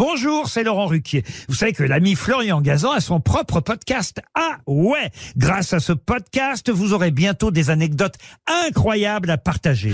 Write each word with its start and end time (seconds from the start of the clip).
Bonjour, 0.00 0.48
c'est 0.48 0.64
Laurent 0.64 0.86
Ruquier. 0.86 1.24
Vous 1.46 1.54
savez 1.54 1.74
que 1.74 1.82
l'ami 1.82 2.14
Florian 2.14 2.62
Gazan 2.62 2.92
a 2.92 3.00
son 3.00 3.20
propre 3.20 3.60
podcast. 3.60 4.22
Ah 4.34 4.56
ouais 4.66 5.10
Grâce 5.36 5.74
à 5.74 5.78
ce 5.78 5.92
podcast, 5.92 6.70
vous 6.70 6.94
aurez 6.94 7.10
bientôt 7.10 7.50
des 7.50 7.68
anecdotes 7.68 8.14
incroyables 8.46 9.28
à 9.28 9.36
partager. 9.36 9.92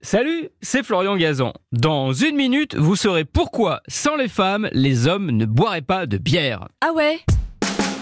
Salut, 0.00 0.48
c'est 0.62 0.84
Florian 0.84 1.16
Gazan. 1.16 1.52
Dans 1.72 2.12
une 2.12 2.36
minute, 2.36 2.76
vous 2.76 2.94
saurez 2.94 3.24
pourquoi, 3.24 3.80
sans 3.88 4.14
les 4.14 4.28
femmes, 4.28 4.68
les 4.70 5.08
hommes 5.08 5.32
ne 5.32 5.44
boiraient 5.44 5.82
pas 5.82 6.06
de 6.06 6.18
bière. 6.18 6.68
Ah 6.82 6.92
ouais? 6.94 7.18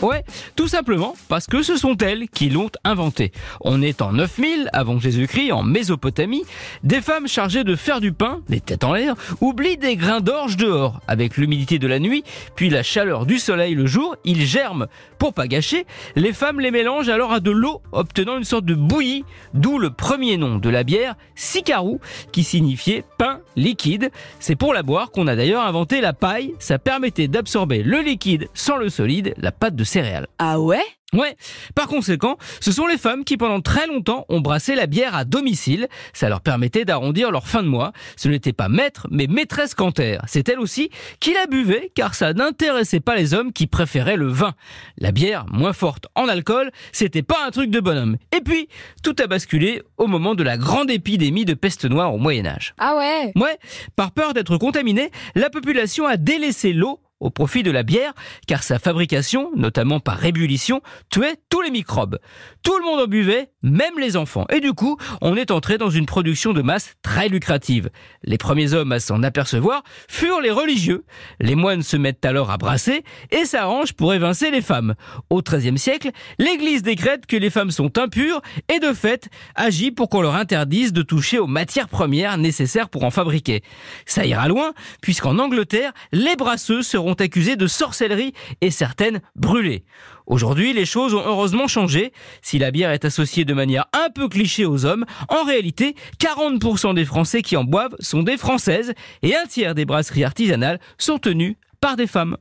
Ouais, 0.03 0.25
tout 0.57 0.67
simplement 0.67 1.15
parce 1.29 1.47
que 1.47 1.63
ce 1.63 1.77
sont 1.77 1.97
elles 1.99 2.29
qui 2.29 2.51
l'ont 2.51 2.71
inventé. 2.83 3.31
On 3.61 3.81
est 3.83 4.03
en 4.03 4.13
9000 4.13 4.69
avant 4.73 4.99
Jésus-Christ, 4.99 5.53
en 5.53 5.63
Mésopotamie. 5.63 6.43
Des 6.83 7.01
femmes 7.01 7.29
chargées 7.29 7.63
de 7.63 7.77
faire 7.77 8.01
du 8.01 8.13
pain, 8.13 8.41
les 8.49 8.61
têtes 8.61 8.83
en 8.83 8.95
l'air, 8.95 9.15
oublient 9.41 9.77
des 9.77 9.95
grains 9.95 10.21
d'orge 10.21 10.57
dehors. 10.57 11.01
Avec 11.07 11.37
l'humidité 11.37 11.79
de 11.79 11.87
la 11.87 12.01
nuit, 12.01 12.25
puis 12.57 12.69
la 12.69 12.83
chaleur 12.83 13.27
du 13.27 13.39
soleil 13.39 13.75
le 13.75 13.87
jour, 13.87 14.17
ils 14.25 14.45
germent. 14.45 14.89
Pour 15.19 15.35
pas 15.35 15.47
gâcher, 15.47 15.87
les 16.17 16.33
femmes 16.33 16.59
les 16.59 16.73
mélangent 16.73 17.09
alors 17.09 17.33
à 17.33 17.39
de 17.39 17.53
l'eau, 17.53 17.81
obtenant 17.93 18.39
une 18.39 18.45
sorte 18.45 18.65
de 18.65 18.75
bouillie, 18.75 19.25
d'où 19.55 19.79
le 19.79 19.91
premier 19.91 20.37
nom 20.37 20.57
de 20.57 20.69
la 20.69 20.83
bière, 20.83 21.15
sicarou, 21.37 22.01
qui 22.33 22.43
signifiait 22.43 23.05
pain 23.19 23.39
liquide. 23.55 24.11
C'est 24.41 24.57
pour 24.57 24.75
la 24.75 24.83
boire 24.83 25.13
qu'on 25.13 25.29
a 25.29 25.37
d'ailleurs 25.37 25.63
inventé 25.63 26.01
la 26.01 26.13
paille. 26.13 26.55
Ça 26.59 26.81
permettait 26.81 27.29
d'absorber 27.29 27.85
le 27.85 28.01
liquide 28.01 28.49
sans 28.53 28.77
le 28.77 28.89
solide, 28.89 29.35
la 29.39 29.53
pâte 29.53 29.77
de 29.77 29.85
céréales. 29.93 30.27
Ah 30.39 30.59
ouais? 30.59 30.83
Ouais. 31.13 31.37
Par 31.75 31.89
conséquent, 31.89 32.39
ce 32.61 32.73
sont 32.73 32.87
les 32.87 32.97
femmes 32.97 33.25
qui 33.25 33.37
pendant 33.37 33.61
très 33.61 33.87
longtemps 33.87 34.25
ont 34.31 34.41
brassé 34.41 34.75
la 34.75 34.87
bière 34.87 35.15
à 35.15 35.27
domicile. 35.27 35.89
Ça 36.15 36.31
leur 36.31 36.41
permettait 36.41 36.87
d'arrondir 36.87 37.31
leur 37.31 37.47
fin 37.47 37.63
de 37.63 37.69
mois. 37.69 37.93
Ce 38.17 38.29
n'était 38.29 38.55
pas 38.55 38.71
maître, 38.71 39.09
mais 39.11 39.27
maîtresse 39.27 39.75
Canter. 39.75 40.19
C'est 40.27 40.49
elle 40.49 40.59
aussi 40.59 40.89
qui 41.21 41.35
la 41.35 41.47
buvait, 41.47 41.93
car 41.95 42.15
ça 42.15 42.33
n'intéressait 42.33 43.01
pas 43.01 43.15
les 43.15 43.35
hommes 43.35 43.53
qui 43.53 43.67
préféraient 43.67 44.17
le 44.17 44.29
vin. 44.29 44.55
La 44.97 45.13
bière, 45.13 45.45
moins 45.53 45.75
forte 45.75 46.07
en 46.15 46.29
alcool, 46.29 46.71
c'était 46.93 47.23
pas 47.23 47.45
un 47.47 47.51
truc 47.51 47.71
de 47.71 47.81
bonhomme. 47.81 48.17
Et 48.35 48.41
puis, 48.41 48.69
tout 49.03 49.17
a 49.23 49.27
basculé 49.27 49.83
au 49.99 50.07
moment 50.07 50.35
de 50.35 50.43
la 50.43 50.57
grande 50.57 50.91
épidémie 50.91 51.45
de 51.45 51.55
peste 51.55 51.85
noire 51.85 52.15
au 52.15 52.19
Moyen 52.19 52.47
Âge. 52.47 52.75
Ah 52.79 52.97
ouais? 52.97 53.33
Ouais, 53.37 53.59
par 53.97 54.13
peur 54.13 54.33
d'être 54.33 54.57
contaminée, 54.57 55.11
la 55.35 55.51
population 55.51 56.07
a 56.07 56.17
délaissé 56.17 56.73
l'eau 56.73 57.01
au 57.23 57.31
profit 57.31 57.63
de 57.63 57.71
la 57.71 57.85
bière, 57.85 58.13
car 58.47 58.63
sa 58.63 58.79
fabrication, 58.79 59.51
notamment 59.57 60.01
par 60.01 60.25
ébullition, 60.25 60.83
tuait 61.09 61.37
tous 61.49 61.63
les 61.63 61.71
microbes. 61.71 62.19
Tout 62.63 62.77
le 62.77 62.85
monde 62.85 63.01
en 63.01 63.07
buvait, 63.07 63.51
même 63.63 63.99
les 63.99 64.17
enfants. 64.17 64.47
Et 64.53 64.61
du 64.61 64.73
coup, 64.73 64.99
on 65.21 65.37
est 65.37 65.53
entré 65.53 65.79
dans 65.79 65.89
une 65.89 66.07
production 66.07 66.53
de 66.53 66.63
masse 66.63 66.95
très 67.03 67.29
lucrative. 67.29 67.91
Les 68.25 68.39
premiers 68.39 68.75
hommes 68.75 68.93
à 68.93 68.99
s'en 68.99 69.23
apercevoir 69.23 69.85
furent 70.09 70.41
les 70.41 70.51
religieux. 70.51 71.05
Les 71.41 71.55
moines 71.55 71.83
se 71.83 71.97
mettent 71.97 72.25
alors 72.25 72.51
à 72.51 72.59
brasser 72.59 73.05
et 73.31 73.45
s'arrangent 73.45 73.93
pour 73.93 74.13
évincer 74.13 74.51
les 74.51 74.61
femmes. 74.61 74.95
Au 75.31 75.43
XIIIe 75.43 75.79
siècle, 75.79 76.11
l'Église 76.39 76.83
décrète 76.83 77.27
que 77.27 77.37
les 77.37 77.51
femmes 77.51 77.71
sont 77.71 77.99
impures 77.99 78.43
et 78.69 78.81
de 78.81 78.93
fait 78.93 79.29
agit 79.55 79.93
pour 79.93 80.09
qu'on 80.09 80.23
leur 80.23 80.35
interdise 80.35 80.93
de 80.93 81.03
toucher 81.03 81.39
aux 81.39 81.47
matières 81.47 81.89
premières 81.89 82.37
nécessaires 82.37 82.89
pour 82.89 83.05
en 83.05 83.11
fabriquer. 83.11 83.63
Ça 84.07 84.27
ira 84.27 84.49
loin, 84.49 84.73
puisqu'en 85.01 85.39
Angleterre, 85.39 85.93
les 86.11 86.35
brasseuses 86.35 86.87
seront 86.87 87.12
accusées 87.15 87.57
de 87.57 87.67
sorcellerie 87.67 88.33
et 88.61 88.71
certaines 88.71 89.21
brûlées. 89.37 89.85
Aujourd'hui, 90.27 90.73
les 90.73 90.87
choses 90.87 91.15
ont 91.15 91.25
heureusement 91.25 91.67
changé. 91.67 92.13
Si 92.43 92.59
la 92.59 92.71
bière 92.71 92.91
est 92.91 93.05
associée 93.05 93.45
de 93.45 93.55
manière 93.55 93.87
un 93.93 94.11
peu 94.11 94.29
cliché 94.29 94.65
aux 94.65 94.85
hommes, 94.85 95.05
en 95.29 95.45
réalité, 95.45 95.95
40% 96.19 96.95
des 96.95 97.05
Français 97.05 97.43
qui 97.43 97.57
en 97.57 97.65
boivent 97.65 97.97
sont 97.99 98.23
des 98.23 98.37
Françaises 98.37 98.93
et 99.23 99.35
un 99.37 99.47
tiers 99.47 99.75
des 99.75 99.85
brasseries 99.85 100.25
artisanales 100.25 100.81
sont 100.99 101.19
tenues 101.19 101.57
par 101.81 101.97
des 101.97 102.07
femmes. 102.07 102.37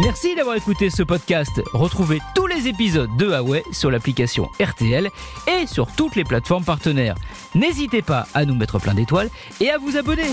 Merci 0.00 0.34
d'avoir 0.34 0.56
écouté 0.56 0.90
ce 0.90 1.02
podcast. 1.02 1.60
Retrouvez 1.72 2.20
tous 2.34 2.46
les 2.46 2.68
épisodes 2.68 3.10
de 3.16 3.26
Huawei 3.26 3.62
sur 3.72 3.90
l'application 3.90 4.48
RTL 4.60 5.08
et 5.48 5.66
sur 5.66 5.90
toutes 5.96 6.14
les 6.14 6.24
plateformes 6.24 6.64
partenaires. 6.64 7.16
N'hésitez 7.54 8.02
pas 8.02 8.26
à 8.34 8.44
nous 8.44 8.54
mettre 8.54 8.78
plein 8.78 8.94
d'étoiles 8.94 9.30
et 9.60 9.70
à 9.70 9.78
vous 9.78 9.96
abonner. 9.96 10.30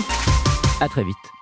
À 0.80 0.88
très 0.88 1.04
vite. 1.04 1.35